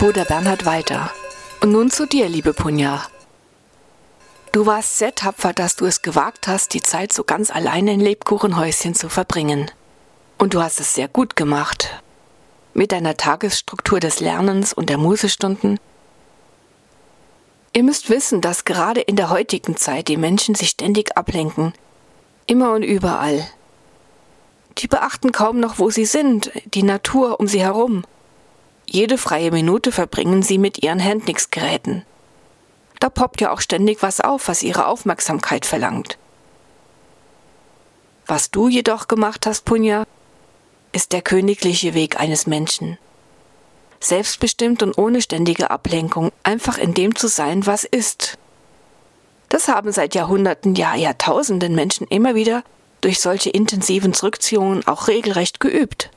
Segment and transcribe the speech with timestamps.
[0.00, 1.10] Bruder Bernhard weiter.
[1.60, 3.06] Und nun zu dir, liebe Punja.
[4.50, 8.00] Du warst sehr tapfer, dass du es gewagt hast, die Zeit so ganz alleine in
[8.00, 9.70] Lebkuchenhäuschen zu verbringen.
[10.38, 12.02] Und du hast es sehr gut gemacht.
[12.72, 15.78] Mit deiner Tagesstruktur des Lernens und der Musestunden.
[17.74, 21.74] Ihr müsst wissen, dass gerade in der heutigen Zeit die Menschen sich ständig ablenken.
[22.46, 23.46] Immer und überall.
[24.78, 28.04] Die beachten kaum noch, wo sie sind, die Natur um sie herum.
[28.92, 32.04] Jede freie Minute verbringen sie mit ihren Handnix-Geräten.
[32.98, 36.18] Da poppt ja auch ständig was auf, was ihre Aufmerksamkeit verlangt.
[38.26, 40.06] Was du jedoch gemacht hast, Punja,
[40.90, 42.98] ist der königliche Weg eines Menschen.
[44.00, 48.38] Selbstbestimmt und ohne ständige Ablenkung, einfach in dem zu sein, was ist.
[49.50, 52.64] Das haben seit Jahrhunderten, ja Jahrtausenden Menschen immer wieder
[53.02, 56.10] durch solche intensiven Zurückziehungen auch regelrecht geübt.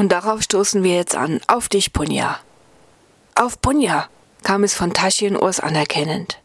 [0.00, 2.38] Und darauf stoßen wir jetzt an, auf dich, Punja.
[3.34, 4.08] Auf Punja!
[4.42, 6.38] kam es von Taschen Urs anerkennend.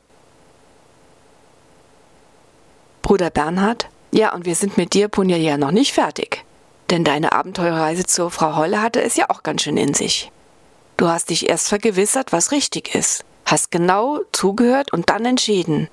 [3.01, 6.43] Bruder Bernhard, ja, und wir sind mit dir, Punja, ja noch nicht fertig.
[6.89, 10.33] Denn deine Abenteuerreise zur Frau Holle hatte es ja auch ganz schön in sich.
[10.97, 15.87] Du hast dich erst vergewissert, was richtig ist, hast genau zugehört und dann entschieden.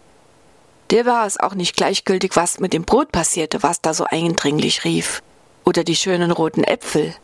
[0.91, 4.83] Dir war es auch nicht gleichgültig, was mit dem Brot passierte, was da so eindringlich
[4.83, 5.23] rief.
[5.65, 7.15] Oder die schönen roten Äpfel.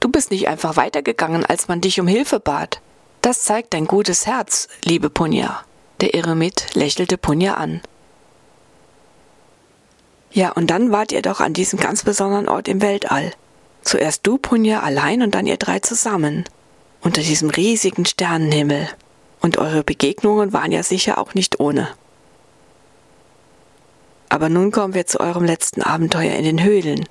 [0.00, 2.80] Du bist nicht einfach weitergegangen, als man dich um Hilfe bat.
[3.20, 5.62] Das zeigt dein gutes Herz, liebe Punja.
[6.00, 7.82] Der Eremit lächelte Punja an.
[10.32, 13.32] Ja, und dann wart ihr doch an diesem ganz besonderen Ort im Weltall.
[13.82, 16.44] Zuerst du, Punja, allein und dann ihr drei zusammen.
[17.02, 18.88] Unter diesem riesigen Sternenhimmel.
[19.42, 21.88] Und eure Begegnungen waren ja sicher auch nicht ohne.
[24.28, 27.06] Aber nun kommen wir zu eurem letzten Abenteuer in den Höhlen.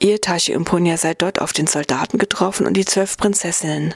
[0.00, 0.20] Ihr,
[0.54, 3.94] und Punja, seid dort auf den Soldaten getroffen und die zwölf Prinzessinnen.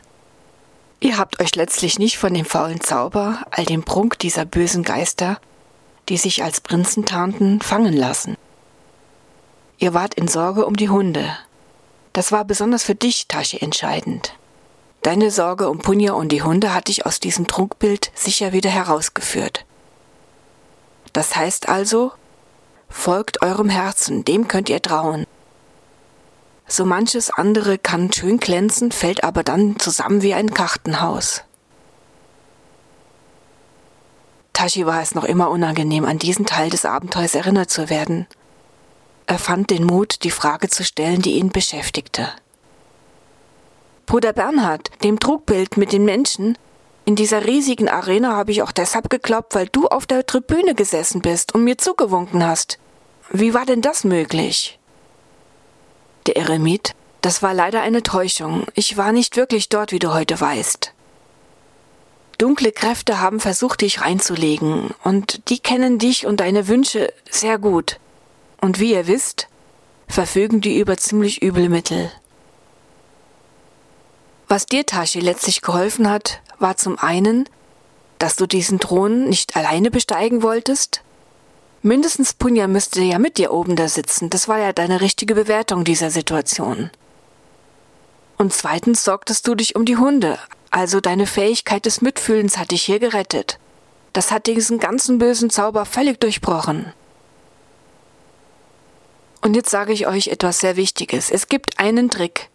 [0.98, 5.40] Ihr habt euch letztlich nicht von dem faulen Zauber, all dem Prunk dieser bösen Geister,
[6.08, 8.36] die sich als Prinzen tarnten, fangen lassen.
[9.78, 11.36] Ihr wart in Sorge um die Hunde.
[12.12, 14.34] Das war besonders für dich, Tashi, entscheidend.
[15.02, 19.64] Deine Sorge um Punja und die Hunde hat dich aus diesem Trunkbild sicher wieder herausgeführt.
[21.12, 22.12] Das heißt also,
[22.88, 25.26] folgt eurem Herzen, dem könnt ihr trauen.
[26.72, 31.42] So manches andere kann schön glänzen, fällt aber dann zusammen wie ein Kartenhaus.
[34.54, 38.26] Tashi war es noch immer unangenehm, an diesen Teil des Abenteuers erinnert zu werden.
[39.26, 42.30] Er fand den Mut, die Frage zu stellen, die ihn beschäftigte.
[44.06, 46.56] Bruder Bernhard, dem Trugbild mit den Menschen,
[47.04, 51.20] in dieser riesigen Arena habe ich auch deshalb geglaubt, weil du auf der Tribüne gesessen
[51.20, 52.78] bist und mir zugewunken hast.
[53.30, 54.78] Wie war denn das möglich?
[56.26, 58.66] Der Eremit, das war leider eine Täuschung.
[58.74, 60.92] Ich war nicht wirklich dort, wie du heute weißt.
[62.38, 68.00] Dunkle Kräfte haben versucht, dich reinzulegen, und die kennen dich und deine Wünsche sehr gut.
[68.60, 69.48] Und wie ihr wisst,
[70.08, 72.10] verfügen die über ziemlich üble Mittel.
[74.48, 77.48] Was dir, Tashi, letztlich geholfen hat, war zum einen,
[78.18, 81.02] dass du diesen Thron nicht alleine besteigen wolltest,
[81.84, 84.30] Mindestens Punja müsste ja mit dir oben da sitzen.
[84.30, 86.90] Das war ja deine richtige Bewertung dieser Situation.
[88.38, 90.38] Und zweitens sorgtest du dich um die Hunde.
[90.70, 93.58] Also deine Fähigkeit des Mitfühlens hat dich hier gerettet.
[94.12, 96.92] Das hat diesen ganzen bösen Zauber völlig durchbrochen.
[99.40, 101.30] Und jetzt sage ich euch etwas sehr Wichtiges.
[101.30, 102.48] Es gibt einen Trick.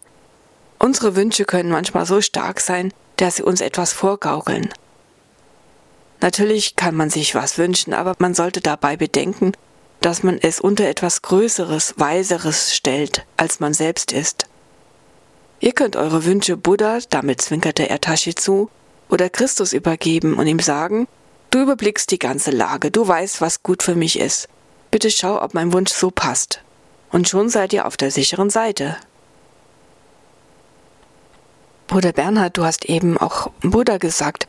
[0.78, 4.70] Unsere Wünsche können manchmal so stark sein, dass sie uns etwas vorgaukeln.
[6.20, 9.52] Natürlich kann man sich was wünschen, aber man sollte dabei bedenken,
[10.00, 14.46] dass man es unter etwas Größeres, Weiseres stellt, als man selbst ist.
[15.60, 18.70] Ihr könnt eure Wünsche Buddha, damit zwinkerte er Tashi zu,
[19.08, 21.08] oder Christus übergeben und ihm sagen,
[21.50, 24.48] du überblickst die ganze Lage, du weißt, was gut für mich ist.
[24.90, 26.62] Bitte schau, ob mein Wunsch so passt.
[27.10, 28.96] Und schon seid ihr auf der sicheren Seite.
[31.86, 34.46] Bruder Bernhard, du hast eben auch Buddha gesagt.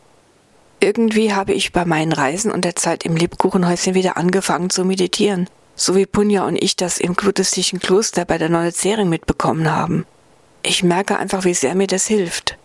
[0.81, 5.49] Irgendwie habe ich bei meinen Reisen und der Zeit im Lebkuchenhäuschen wieder angefangen zu meditieren,
[5.75, 10.05] so wie Punja und ich das im buddhistischen Kloster bei der Neuzering mitbekommen haben.
[10.63, 12.57] Ich merke einfach, wie sehr mir das hilft.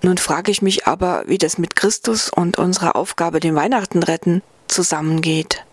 [0.00, 4.42] Nun frage ich mich aber, wie das mit Christus und unserer Aufgabe, den Weihnachten retten,
[4.66, 5.64] zusammengeht.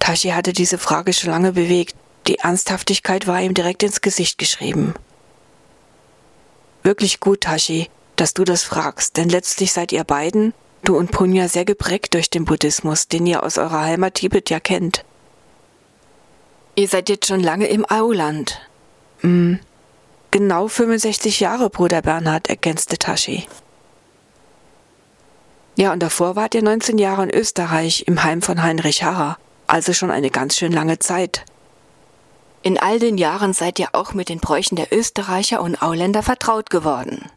[0.00, 1.96] Tashi hatte diese Frage schon lange bewegt.
[2.26, 4.94] Die Ernsthaftigkeit war ihm direkt ins Gesicht geschrieben.
[6.82, 10.54] Wirklich gut, Tashi dass du das fragst, denn letztlich seid ihr beiden,
[10.84, 14.60] du und Punja, sehr geprägt durch den Buddhismus, den ihr aus eurer Heimat Tibet ja
[14.60, 15.04] kennt.
[16.74, 18.60] Ihr seid jetzt schon lange im Auland.
[19.20, 19.58] Hm.
[20.30, 23.46] Genau 65 Jahre, Bruder Bernhard, ergänzte Tashi.
[25.76, 29.92] Ja, und davor wart ihr 19 Jahre in Österreich im Heim von Heinrich Harrer, also
[29.92, 31.44] schon eine ganz schön lange Zeit.
[32.62, 36.70] In all den Jahren seid ihr auch mit den Bräuchen der Österreicher und Auländer vertraut
[36.70, 37.30] geworden.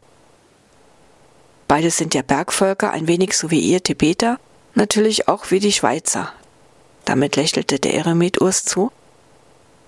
[1.68, 4.38] Beides sind ja Bergvölker, ein wenig so wie ihr Tibeter,
[4.74, 6.32] natürlich auch wie die Schweizer.
[7.04, 8.92] Damit lächelte der Eremit Urs zu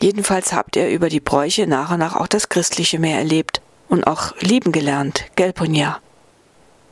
[0.00, 4.06] Jedenfalls habt ihr über die Bräuche nach und nach auch das Christliche mehr erlebt und
[4.06, 5.98] auch lieben gelernt, gell, Punja?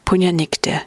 [0.04, 0.80] Punja nickte.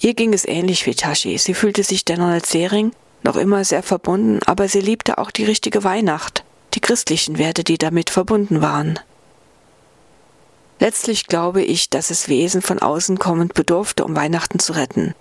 [0.00, 1.36] Ihr ging es ähnlich wie Tashi.
[1.38, 2.92] Sie fühlte sich dennoch als Sering
[3.22, 7.78] noch immer sehr verbunden, aber sie liebte auch die richtige Weihnacht, die christlichen Werte, die
[7.78, 8.98] damit verbunden waren.
[10.80, 15.14] Letztlich glaube ich, dass es Wesen von außen kommend bedurfte, um Weihnachten zu retten.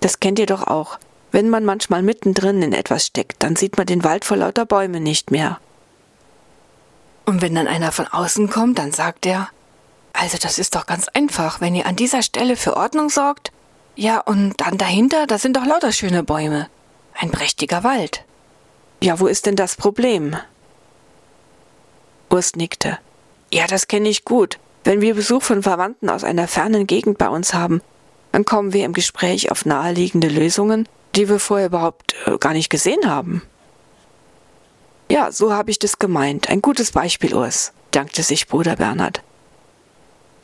[0.00, 0.98] Das kennt ihr doch auch.
[1.32, 5.02] Wenn man manchmal mittendrin in etwas steckt, dann sieht man den Wald vor lauter Bäumen
[5.02, 5.58] nicht mehr.
[7.26, 9.50] Und wenn dann einer von außen kommt, dann sagt er,
[10.12, 13.52] also das ist doch ganz einfach, wenn ihr an dieser Stelle für Ordnung sorgt,
[13.96, 16.68] ja, und dann dahinter, da sind doch lauter schöne Bäume.
[17.14, 18.24] Ein prächtiger Wald.
[19.02, 20.36] Ja, wo ist denn das Problem?
[22.30, 22.98] Urs nickte.
[23.56, 24.58] Ja, das kenne ich gut.
[24.84, 27.80] Wenn wir Besuch von Verwandten aus einer fernen Gegend bei uns haben,
[28.30, 32.68] dann kommen wir im Gespräch auf naheliegende Lösungen, die wir vorher überhaupt äh, gar nicht
[32.68, 33.40] gesehen haben.
[35.10, 36.50] Ja, so habe ich das gemeint.
[36.50, 39.22] Ein gutes Beispiel, Urs, dankte sich Bruder Bernhard.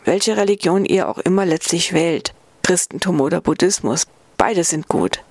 [0.07, 2.33] Welche Religion ihr auch immer letztlich wählt,
[2.63, 4.07] Christentum oder Buddhismus,
[4.39, 5.23] beide sind gut.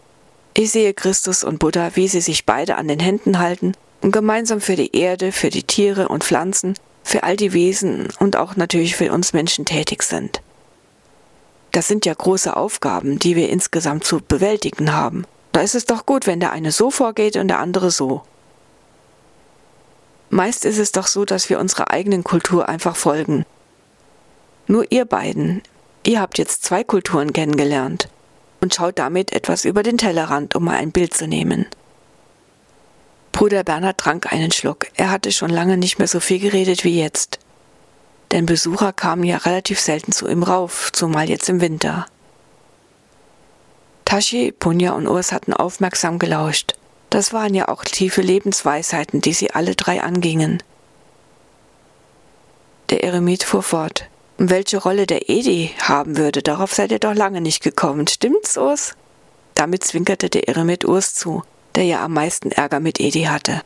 [0.54, 4.62] Ich sehe Christus und Buddha, wie sie sich beide an den Händen halten und gemeinsam
[4.62, 8.96] für die Erde, für die Tiere und Pflanzen, für all die Wesen und auch natürlich
[8.96, 10.42] für uns Menschen tätig sind.
[11.72, 15.26] Das sind ja große Aufgaben, die wir insgesamt zu bewältigen haben.
[15.52, 18.24] Da ist es doch gut, wenn der eine so vorgeht und der andere so.
[20.30, 23.46] Meist ist es doch so, dass wir unserer eigenen Kultur einfach folgen.
[24.68, 25.62] Nur ihr beiden,
[26.06, 28.08] ihr habt jetzt zwei Kulturen kennengelernt
[28.62, 31.66] und schaut damit etwas über den Tellerrand, um mal ein Bild zu nehmen.
[33.32, 34.88] Bruder Bernhard trank einen Schluck.
[34.96, 37.40] Er hatte schon lange nicht mehr so viel geredet wie jetzt
[38.32, 42.06] denn Besucher kamen ja relativ selten zu ihm rauf, zumal jetzt im Winter.
[44.06, 46.74] Tashi, Punja und Urs hatten aufmerksam gelauscht.
[47.10, 50.64] Das waren ja auch tiefe Lebensweisheiten, die sie alle drei angingen.
[52.90, 54.06] Der Eremit fuhr fort.
[54.38, 58.58] Und welche Rolle der Edi haben würde, darauf seid ihr doch lange nicht gekommen, stimmt's,
[58.58, 58.96] Urs?
[59.56, 61.44] Damit zwinkerte der Eremit Urs zu,
[61.76, 63.62] der ja am meisten Ärger mit Edi hatte.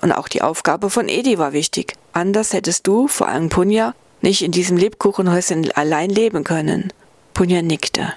[0.00, 1.94] Und auch die Aufgabe von Edi war wichtig.
[2.12, 6.92] Anders hättest du, vor allem Punja, nicht in diesem Lebkuchenhäuschen allein leben können.
[7.34, 8.14] Punja nickte.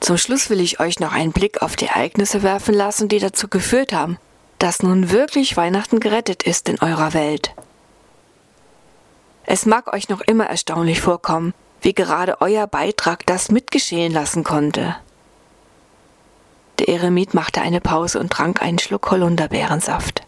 [0.00, 3.48] Zum Schluss will ich euch noch einen Blick auf die Ereignisse werfen lassen, die dazu
[3.48, 4.18] geführt haben,
[4.58, 7.52] dass nun wirklich Weihnachten gerettet ist in eurer Welt.
[9.44, 14.96] Es mag euch noch immer erstaunlich vorkommen, wie gerade euer Beitrag das mitgeschehen lassen konnte.
[16.78, 20.22] Der Eremit machte eine Pause und trank einen Schluck Holunderbeerensaft.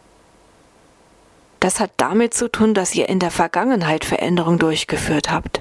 [1.61, 5.61] Das hat damit zu tun, dass ihr in der Vergangenheit Veränderung durchgeführt habt.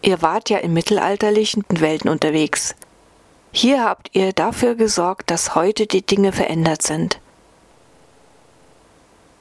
[0.00, 2.74] Ihr wart ja in mittelalterlichen Welten unterwegs.
[3.52, 7.20] Hier habt ihr dafür gesorgt, dass heute die Dinge verändert sind.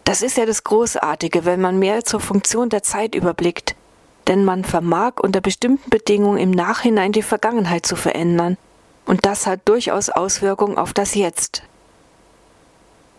[0.04, 3.76] Das ist ja das Großartige, wenn man mehr zur Funktion der Zeit überblickt,
[4.28, 8.58] denn man vermag unter bestimmten Bedingungen im Nachhinein die Vergangenheit zu verändern
[9.06, 11.64] und das hat durchaus Auswirkungen auf das Jetzt.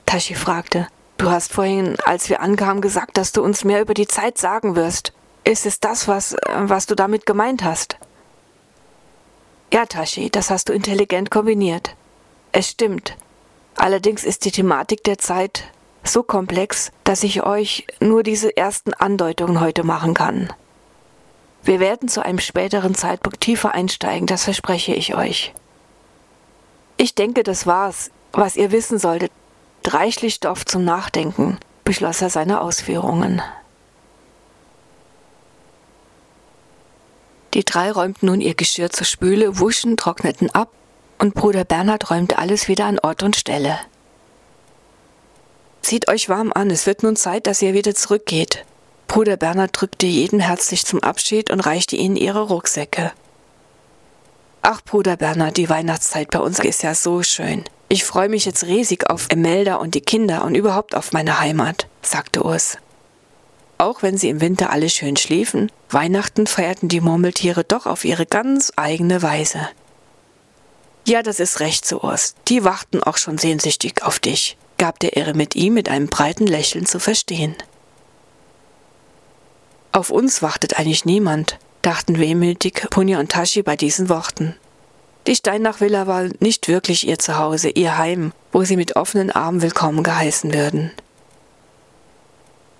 [0.07, 0.87] Tashi fragte,
[1.19, 4.77] du hast vorhin, als wir ankamen, gesagt, dass du uns mehr über die Zeit sagen
[4.77, 5.13] wirst.
[5.45, 7.97] Ist es das, was, was du damit gemeint hast?
[9.73, 11.97] Ja, Tashi, das hast du intelligent kombiniert.
[12.53, 13.17] Es stimmt.
[13.75, 15.65] Allerdings ist die Thematik der Zeit
[16.05, 20.53] so komplex, dass ich euch nur diese ersten Andeutungen heute machen kann.
[21.65, 25.55] Wir werden zu einem späteren Zeitpunkt tiefer einsteigen, das verspreche ich euch.
[27.03, 29.33] Ich denke, das war's, was ihr wissen solltet.
[29.85, 33.43] Reichlich Stoff zum Nachdenken, beschloss er seine Ausführungen.
[37.55, 40.69] Die drei räumten nun ihr Geschirr zur Spüle, wuschen, trockneten ab
[41.19, 43.81] und Bruder Bernhard räumte alles wieder an Ort und Stelle.
[45.81, 48.65] Zieht euch warm an, es wird nun Zeit, dass ihr wieder zurückgeht.
[49.09, 53.11] Bruder Bernhard drückte jeden herzlich zum Abschied und reichte ihnen ihre Rucksäcke.
[54.65, 57.65] Ach, Bruder Bernhard, die Weihnachtszeit bei uns ist ja so schön.
[57.89, 61.89] Ich freue mich jetzt riesig auf Emelda und die Kinder und überhaupt auf meine Heimat,
[62.01, 62.79] sagte Urs.
[63.77, 68.25] Auch wenn sie im Winter alle schön schliefen, Weihnachten feierten die Murmeltiere doch auf ihre
[68.25, 69.69] ganz eigene Weise.
[71.09, 72.37] Ja, das ist recht so, Urs.
[72.47, 76.87] Die warten auch schon sehnsüchtig auf dich, gab der Eremit ihm mit einem breiten Lächeln
[76.87, 77.57] zu verstehen.
[79.91, 84.57] Auf uns wartet eigentlich niemand, dachten wehmütig Punja und Tashi bei diesen Worten.
[85.27, 90.03] Die Steinach-Villa war nicht wirklich ihr Zuhause, ihr Heim, wo sie mit offenen Armen willkommen
[90.03, 90.91] geheißen würden.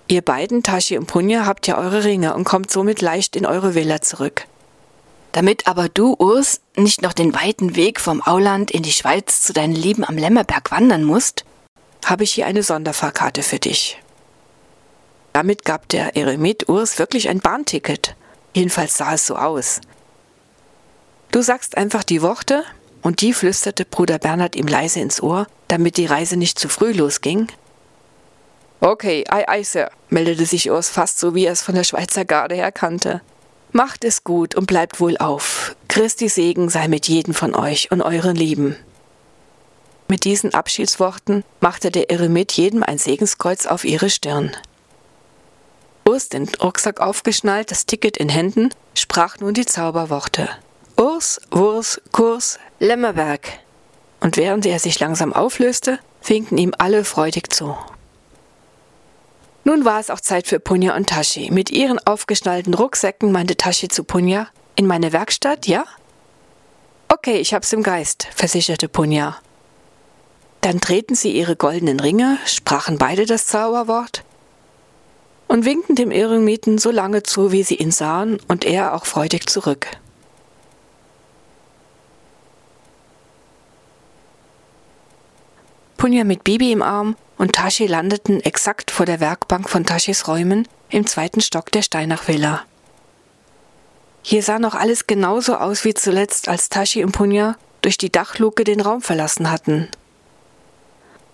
[0.07, 3.75] Ihr beiden, Tashi und Punja, habt ja eure Ringe und kommt somit leicht in eure
[3.75, 4.45] Villa zurück.
[5.31, 9.53] Damit aber du, Urs, nicht noch den weiten Weg vom Auland in die Schweiz zu
[9.53, 11.45] deinen Lieben am Lämmerberg wandern musst,
[12.05, 13.99] habe ich hier eine Sonderfahrkarte für dich.
[15.31, 18.15] Damit gab der Eremit Urs wirklich ein Bahnticket.
[18.53, 19.81] Jedenfalls sah es so aus.
[21.31, 22.63] Du sagst einfach die Worte,
[23.03, 26.93] und die flüsterte Bruder Bernhard ihm leise ins Ohr, damit die Reise nicht zu früh
[26.93, 27.47] losging.
[28.79, 32.25] Okay, ei, ei, Sir, meldete sich Urs fast so, wie er es von der Schweizer
[32.25, 33.21] Garde her kannte.
[33.71, 35.75] Macht es gut und bleibt wohl auf.
[35.87, 38.75] Christi Segen sei mit jedem von euch und euren Lieben.
[40.07, 44.51] Mit diesen Abschiedsworten machte der Eremit jedem ein Segenskreuz auf ihre Stirn.
[46.07, 50.49] Urs, den Rucksack aufgeschnallt, das Ticket in Händen, sprach nun die Zauberworte.
[50.97, 53.59] Urs, Wurs, Kurs, Lämmerberg.
[54.19, 57.77] Und während er sich langsam auflöste, winkten ihm alle freudig zu.
[59.63, 61.49] Nun war es auch Zeit für Punja und Tashi.
[61.51, 65.85] Mit ihren aufgeschnallten Rucksäcken meinte Tashi zu Punja, in meine Werkstatt, ja?
[67.07, 69.37] Okay, ich hab's im Geist, versicherte Punja.
[70.59, 74.22] Dann drehten sie ihre goldenen Ringe, sprachen beide das Zauberwort
[75.53, 79.47] und winkten dem Eremiten so lange zu, wie sie ihn sahen, und er auch freudig
[79.47, 79.85] zurück.
[85.95, 90.67] Punja mit Bibi im Arm und Tashi landeten exakt vor der Werkbank von Tashis Räumen
[90.89, 92.61] im zweiten Stock der Steinach-Villa.
[94.23, 98.63] Hier sah noch alles genauso aus wie zuletzt, als Tashi und Punja durch die Dachluke
[98.63, 99.87] den Raum verlassen hatten.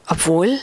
[0.10, 0.60] Obwohl,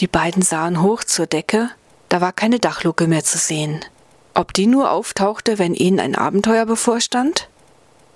[0.00, 1.70] die beiden sahen hoch zur Decke,
[2.16, 3.84] da war keine Dachluke mehr zu sehen.
[4.32, 7.50] Ob die nur auftauchte, wenn ihnen ein Abenteuer bevorstand?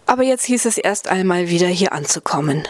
[0.06, 2.66] Aber jetzt hieß es erst einmal wieder hier anzukommen.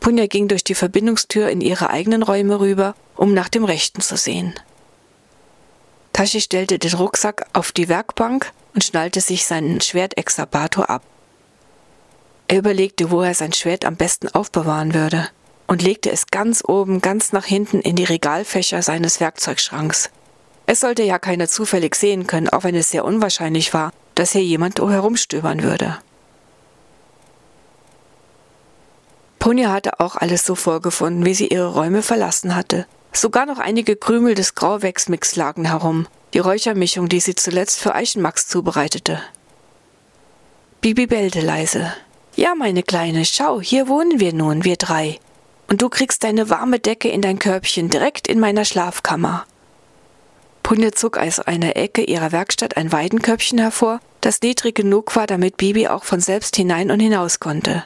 [0.00, 4.16] Punja ging durch die Verbindungstür in ihre eigenen Räume rüber, um nach dem Rechten zu
[4.16, 4.54] sehen.
[6.12, 11.04] Tashi stellte den Rucksack auf die Werkbank und schnallte sich seinen Schwertexabator ab.
[12.48, 15.28] Er überlegte, wo er sein Schwert am besten aufbewahren würde
[15.66, 20.10] und legte es ganz oben, ganz nach hinten in die Regalfächer seines Werkzeugschranks.
[20.66, 24.44] Es sollte ja keiner zufällig sehen können, auch wenn es sehr unwahrscheinlich war, dass hier
[24.44, 25.98] jemand herumstöbern würde.
[29.38, 32.86] Punja hatte auch alles so vorgefunden, wie sie ihre Räume verlassen hatte.
[33.12, 38.46] Sogar noch einige Krümel des Grauwächsmix lagen herum, die Räuchermischung, die sie zuletzt für Eichenmax
[38.46, 39.20] zubereitete.
[40.80, 41.92] Bibi bellte leise.
[42.36, 45.18] Ja, meine Kleine, schau, hier wohnen wir nun, wir drei.
[45.72, 49.46] Und du kriegst deine warme Decke in dein Körbchen direkt in meiner Schlafkammer.
[50.62, 55.56] Punja zog aus einer Ecke ihrer Werkstatt ein Weidenkörbchen hervor, das niedrig genug war, damit
[55.56, 57.84] Bibi auch von selbst hinein und hinaus konnte.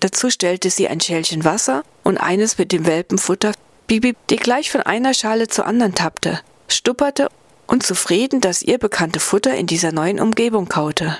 [0.00, 3.52] Dazu stellte sie ein Schälchen Wasser und eines mit dem Welpenfutter.
[3.86, 7.30] Bibi, die gleich von einer Schale zur anderen tappte, stupperte
[7.66, 11.16] und zufrieden das ihr bekannte Futter in dieser neuen Umgebung kaute.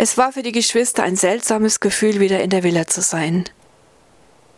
[0.00, 3.48] Es war für die Geschwister ein seltsames Gefühl, wieder in der Villa zu sein.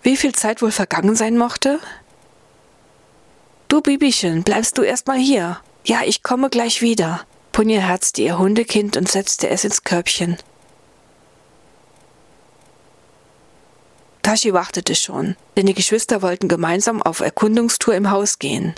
[0.03, 1.81] Wie viel Zeit wohl vergangen sein mochte?
[3.69, 5.59] Du Bibichen, bleibst du erst mal hier.
[5.83, 7.23] Ja, ich komme gleich wieder.
[7.53, 10.37] Punja herzte ihr Hundekind und setzte es ins Körbchen.
[14.23, 18.75] Tashi wartete schon, denn die Geschwister wollten gemeinsam auf Erkundungstour im Haus gehen.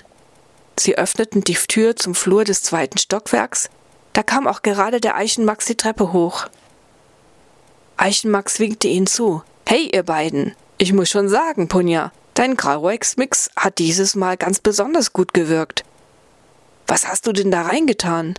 [0.78, 3.68] Sie öffneten die Tür zum Flur des zweiten Stockwerks,
[4.12, 6.46] da kam auch gerade der Eichenmax die Treppe hoch.
[7.96, 9.42] Eichenmax winkte ihnen zu.
[9.66, 10.54] Hey, ihr beiden!
[10.78, 15.84] Ich muss schon sagen, Punja, dein Grauex-Mix hat dieses Mal ganz besonders gut gewirkt.
[16.86, 18.34] Was hast du denn da reingetan?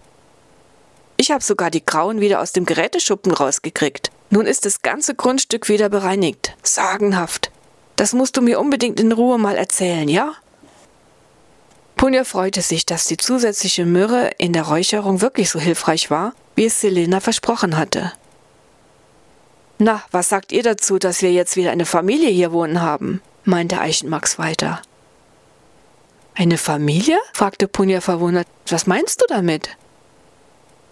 [1.15, 4.11] Ich habe sogar die Grauen wieder aus dem Geräteschuppen rausgekriegt.
[4.29, 6.55] Nun ist das ganze Grundstück wieder bereinigt.
[6.63, 7.51] Sagenhaft.
[7.95, 10.33] Das musst du mir unbedingt in Ruhe mal erzählen, ja?
[12.03, 16.65] Punja freute sich, dass die zusätzliche Myrrhe in der Räucherung wirklich so hilfreich war, wie
[16.65, 18.11] es Selena versprochen hatte.
[19.79, 23.21] Na, was sagt ihr dazu, dass wir jetzt wieder eine Familie hier wohnen haben?
[23.45, 24.81] meinte Eichenmax weiter.
[26.35, 27.17] Eine Familie?
[27.31, 28.47] fragte Punja verwundert.
[28.67, 29.69] Was meinst du damit?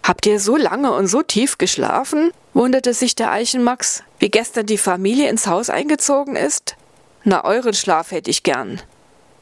[0.02, 2.30] Habt ihr so lange und so tief geschlafen?
[2.54, 6.76] wunderte sich der Eichenmax, wie gestern die Familie ins Haus eingezogen ist.
[7.22, 8.80] Na, euren Schlaf hätte ich gern.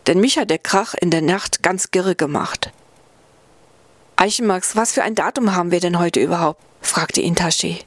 [0.07, 2.73] Denn mich hat der Krach in der Nacht ganz girre gemacht.
[4.17, 6.63] Eichenmax, was für ein Datum haben wir denn heute überhaupt?
[6.83, 7.81] fragte ihn Tashi.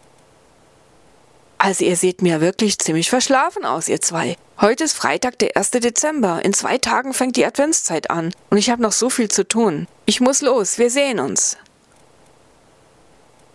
[1.58, 4.36] Also ihr seht mir wirklich ziemlich verschlafen aus, ihr zwei.
[4.60, 5.72] Heute ist Freitag, der 1.
[5.72, 6.44] Dezember.
[6.44, 8.34] In zwei Tagen fängt die Adventszeit an.
[8.50, 9.88] Und ich habe noch so viel zu tun.
[10.06, 11.58] Ich muss los, wir sehen uns.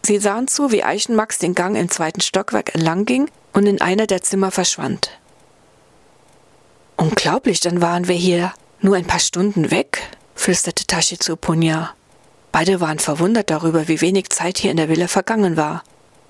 [0.03, 4.07] Sie sahen zu, wie Eichenmax den Gang im zweiten Stockwerk entlang ging und in einer
[4.07, 5.11] der Zimmer verschwand.
[6.99, 10.03] Unglaublich, dann waren wir hier nur ein paar Stunden weg,
[10.35, 11.95] flüsterte Tashi zu Punja.
[12.51, 15.85] Beide waren verwundert darüber, wie wenig Zeit hier in der Villa vergangen war.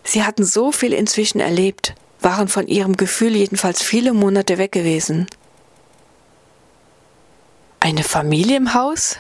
[0.05, 5.27] Sie hatten so viel inzwischen erlebt, waren von ihrem Gefühl jedenfalls viele Monate weg gewesen.
[7.81, 9.17] Eine Familie im Haus?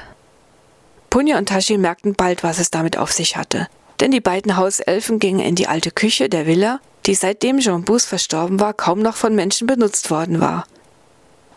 [1.08, 3.68] Punja und Tashi merkten bald, was es damit auf sich hatte,
[4.00, 8.04] denn die beiden Hauselfen gingen in die alte Küche der Villa, die seitdem Jean Bus
[8.04, 10.66] verstorben war, kaum noch von Menschen benutzt worden war.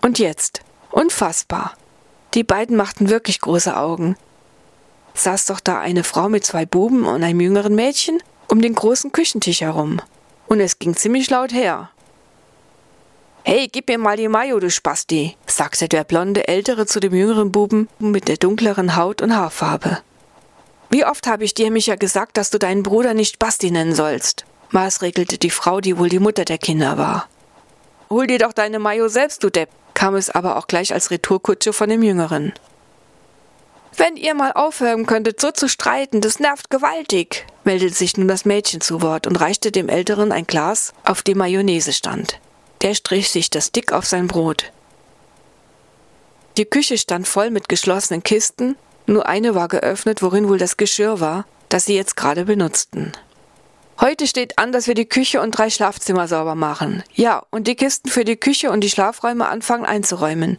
[0.02, 1.74] Und jetzt, unfassbar.
[2.34, 4.16] Die beiden machten wirklich große Augen.
[5.14, 9.12] Saß doch da eine Frau mit zwei Buben und einem jüngeren Mädchen um den großen
[9.12, 10.02] Küchentisch herum.
[10.48, 11.90] Und es ging ziemlich laut her.
[13.44, 17.52] Hey, gib mir mal die Mayo, du Spasti, sagte der blonde Ältere zu dem jüngeren
[17.52, 20.00] Buben mit der dunkleren Haut und Haarfarbe.
[20.90, 24.46] Wie oft habe ich dir, Micha, gesagt, dass du deinen Bruder nicht Basti nennen sollst?
[24.74, 27.28] maßregelte die Frau, die wohl die Mutter der Kinder war.
[28.10, 29.70] Hol dir doch deine Mayo selbst, du Depp,
[30.02, 32.54] kam es aber auch gleich als Retourkutsche von dem Jüngeren.
[33.96, 38.44] Wenn ihr mal aufhören könntet, so zu streiten, das nervt gewaltig, meldete sich nun das
[38.44, 42.40] Mädchen zu Wort und reichte dem Älteren ein Glas, auf dem Mayonnaise stand.
[42.82, 44.72] Der strich sich das dick auf sein Brot.
[46.58, 51.20] Die Küche stand voll mit geschlossenen Kisten, nur eine war geöffnet, worin wohl das Geschirr
[51.20, 53.12] war, das sie jetzt gerade benutzten.
[54.02, 57.04] Heute steht an, dass wir die Küche und drei Schlafzimmer sauber machen.
[57.14, 60.58] Ja, und die Kisten für die Küche und die Schlafräume anfangen einzuräumen.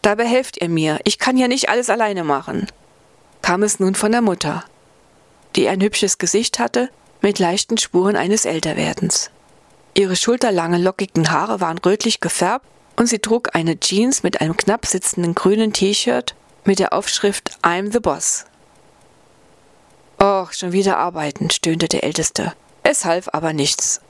[0.00, 2.68] Dabei helft ihr mir, ich kann ja nicht alles alleine machen.
[3.42, 4.64] Kam es nun von der Mutter,
[5.56, 6.88] die ein hübsches Gesicht hatte,
[7.20, 9.32] mit leichten Spuren eines Älterwerdens.
[9.94, 14.86] Ihre schulterlangen, lockigen Haare waren rötlich gefärbt und sie trug eine Jeans mit einem knapp
[14.86, 18.44] sitzenden grünen T-Shirt mit der Aufschrift I'm the Boss.
[20.18, 22.52] Och, schon wieder arbeiten, stöhnte der Älteste.
[22.82, 24.00] Es half aber nichts.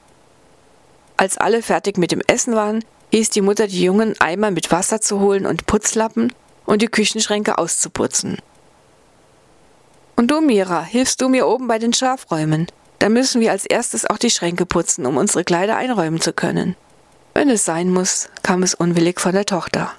[1.17, 5.01] Als alle fertig mit dem Essen waren, hieß die Mutter die Jungen, Eimer mit Wasser
[5.01, 6.33] zu holen und Putzlappen
[6.65, 8.37] und die Küchenschränke auszuputzen.
[10.15, 12.67] Und du, Mira, hilfst du mir oben bei den Schlafräumen?
[12.99, 16.75] Da müssen wir als erstes auch die Schränke putzen, um unsere Kleider einräumen zu können.
[17.33, 19.91] Wenn es sein muss, kam es unwillig von der Tochter.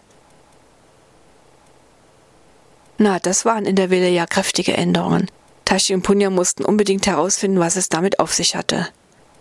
[2.98, 5.30] Na, das waren in der Wille ja kräftige Änderungen.
[5.68, 8.88] Tashi und Punja mussten unbedingt herausfinden, was es damit auf sich hatte.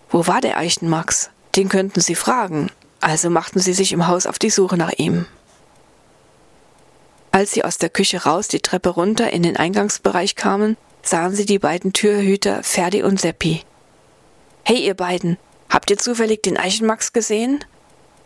[0.10, 1.30] Wo war der Eichenmax?
[1.56, 2.70] Den könnten sie fragen.
[3.00, 5.26] Also machten sie sich im Haus auf die Suche nach ihm.
[7.32, 11.46] Als sie aus der Küche raus die Treppe runter in den Eingangsbereich kamen, sahen sie
[11.46, 13.62] die beiden Türhüter Ferdi und Seppi.
[14.66, 15.38] Hey, ihr beiden,
[15.70, 17.64] habt ihr zufällig den Eichenmax gesehen?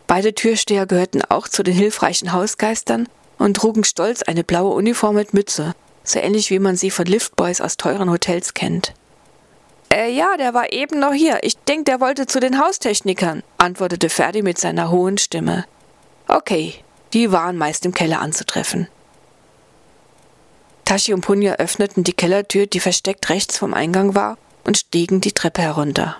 [0.07, 5.35] Beide Türsteher gehörten auch zu den hilfreichen Hausgeistern und trugen stolz eine blaue Uniform mit
[5.35, 8.93] Mütze, so ähnlich wie man sie von Liftboys aus teuren Hotels kennt.
[9.93, 11.39] Äh, ja, der war eben noch hier.
[11.41, 15.65] Ich denke, der wollte zu den Haustechnikern, antwortete Ferdi mit seiner hohen Stimme.
[16.27, 16.75] Okay,
[17.13, 18.87] die waren meist im Keller anzutreffen.
[20.85, 25.31] Tashi und Punja öffneten die Kellertür, die versteckt rechts vom Eingang war, und stiegen die
[25.31, 26.17] Treppe herunter.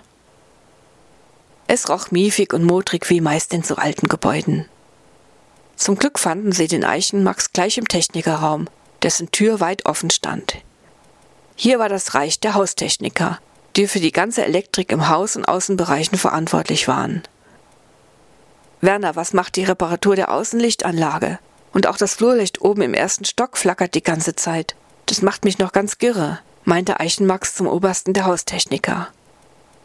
[1.66, 4.66] Es roch miefig und modrig wie meist in so alten Gebäuden.
[5.76, 8.68] Zum Glück fanden sie den Eichenmax gleich im Technikerraum,
[9.02, 10.56] dessen Tür weit offen stand.
[11.56, 13.38] Hier war das Reich der Haustechniker,
[13.76, 17.22] die für die ganze Elektrik im Haus- und Außenbereichen verantwortlich waren.
[18.80, 21.38] Werner, was macht die Reparatur der Außenlichtanlage?
[21.72, 24.74] Und auch das Flurlicht oben im ersten Stock flackert die ganze Zeit.
[25.06, 29.08] Das macht mich noch ganz girre, meinte Eichenmax zum Obersten der Haustechniker.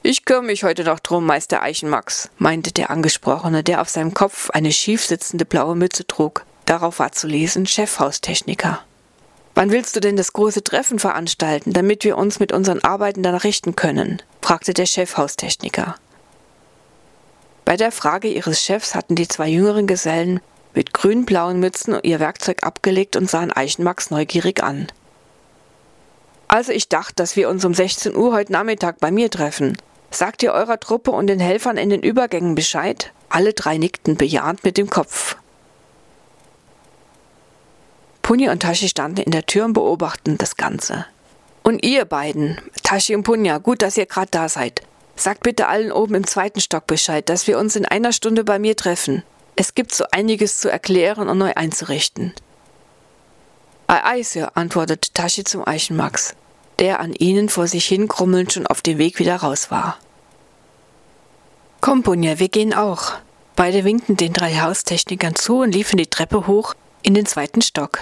[0.03, 4.49] Ich kümmere mich heute noch drum, Meister Eichenmax, meinte der Angesprochene, der auf seinem Kopf
[4.51, 6.45] eine schief sitzende blaue Mütze trug.
[6.65, 8.79] Darauf war zu lesen Chefhaustechniker.
[9.57, 13.43] Wann willst du denn das große Treffen veranstalten, damit wir uns mit unseren Arbeiten danach
[13.43, 14.21] richten können?
[14.39, 15.95] fragte der Chefhaustechniker.
[17.65, 20.41] Bei der Frage ihres Chefs hatten die zwei jüngeren Gesellen
[20.75, 24.85] mit grün-blauen Mützen ihr Werkzeug abgelegt und sahen Eichenmax neugierig an.
[26.47, 29.75] Also ich dachte, dass wir uns um 16 Uhr heute Nachmittag bei mir treffen.
[30.11, 33.11] Sagt ihr eurer Truppe und den Helfern in den Übergängen Bescheid?
[33.29, 35.35] Alle drei nickten bejahend mit dem Kopf.
[38.27, 41.05] Punja und Tashi standen in der Tür und beobachten das Ganze.
[41.63, 44.81] Und ihr beiden, Tashi und Punja, gut, dass ihr gerade da seid.
[45.15, 48.59] Sagt bitte allen oben im zweiten Stock Bescheid, dass wir uns in einer Stunde bei
[48.59, 49.23] mir treffen.
[49.55, 52.33] Es gibt so einiges zu erklären und neu einzurichten.
[53.87, 56.35] Ei, ei, Sir, antwortete Tashi zum Eichenmax,
[56.79, 59.99] der an ihnen vor sich hin krummelnd schon auf dem Weg wieder raus war.
[61.79, 63.13] Komm, Bunja, wir gehen auch.
[63.55, 67.99] Beide winkten den drei Haustechnikern zu und liefen die Treppe hoch in den zweiten Stock.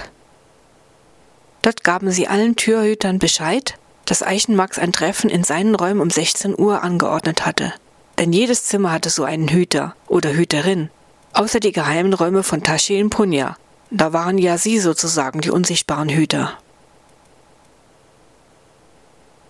[1.65, 6.55] Dort gaben sie allen Türhütern Bescheid, dass Eichenmax ein Treffen in seinen Räumen um 16
[6.55, 7.73] Uhr angeordnet hatte.
[8.19, 10.91] Denn jedes Zimmer hatte so einen Hüter oder Hüterin,
[11.33, 13.57] außer die geheimen Räume von Tashi in Punja.
[13.89, 16.55] Da waren ja sie sozusagen die unsichtbaren Hüter.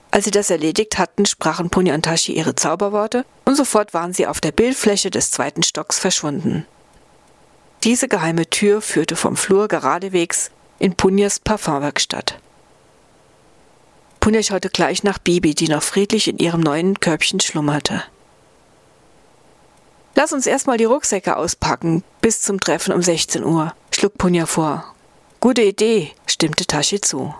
[0.09, 4.25] Als sie das erledigt hatten, sprachen Punja und Tashi ihre Zauberworte und sofort waren sie
[4.25, 6.65] auf der Bildfläche des zweiten Stocks verschwunden.
[7.83, 12.39] Diese geheime Tür führte vom Flur geradewegs in Punjas Parfumwerkstatt.
[14.19, 18.03] Punja schaute gleich nach Bibi, die noch friedlich in ihrem neuen Körbchen schlummerte.
[20.15, 24.95] Lass uns erstmal die Rucksäcke auspacken, bis zum Treffen um 16 Uhr, schlug Punja vor.
[25.41, 27.35] Gute Idee, stimmte Tashi zu.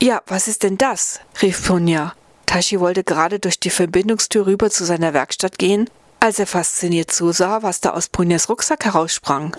[0.00, 1.18] Ja, was ist denn das?
[1.42, 2.14] rief Punja.
[2.46, 5.90] Tashi wollte gerade durch die Verbindungstür rüber zu seiner Werkstatt gehen,
[6.20, 9.56] als er fasziniert zusah, was da aus Punjas Rucksack heraussprang.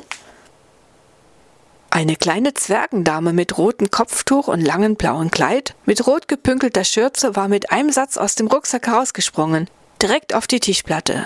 [1.92, 7.48] Eine kleine Zwergendame mit rotem Kopftuch und langem blauen Kleid, mit rot gepünkelter Schürze, war
[7.48, 9.70] mit einem Satz aus dem Rucksack herausgesprungen,
[10.02, 11.26] direkt auf die Tischplatte.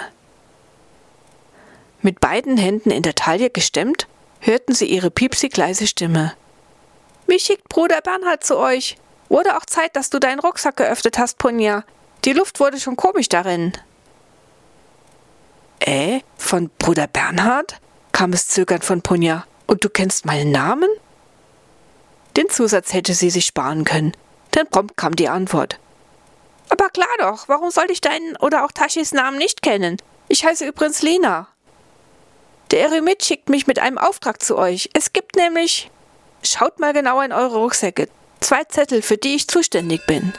[2.02, 4.08] Mit beiden Händen in der Taille gestemmt,
[4.40, 6.34] hörten sie ihre piepsig leise Stimme.
[7.28, 8.98] Mich schickt Bruder Bernhard zu euch.
[9.30, 11.84] Wurde auch Zeit, dass du deinen Rucksack geöffnet hast, Punja.
[12.26, 13.74] Die Luft wurde schon komisch darin.
[15.80, 17.80] Äh, von Bruder Bernhard?
[18.12, 19.46] kam es zögernd von Punja.
[19.68, 20.90] Und du kennst meinen Namen?
[22.36, 24.14] Den Zusatz hätte sie sich sparen können,
[24.56, 25.80] denn prompt kam die Antwort.
[26.70, 29.98] Aber klar doch, warum sollte ich deinen oder auch Tashis Namen nicht kennen?
[30.28, 31.48] Ich heiße übrigens Lena.
[32.72, 34.90] Der Eremit schickt mich mit einem Auftrag zu euch.
[34.94, 35.92] Es gibt nämlich.
[36.42, 38.10] Schaut mal genauer in eure Rucksäcke.
[38.40, 40.34] Zwei Zettel, für die ich zuständig bin.